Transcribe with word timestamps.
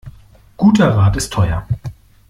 Guter 0.57 0.97
Rat 0.97 1.15
ist 1.15 1.31
teuer. 1.31 1.67